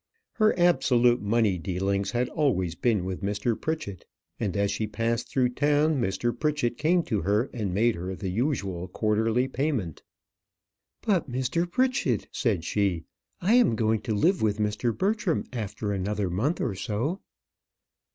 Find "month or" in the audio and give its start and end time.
16.31-16.73